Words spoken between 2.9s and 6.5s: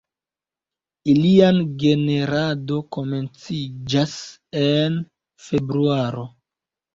komenciĝas en februaro.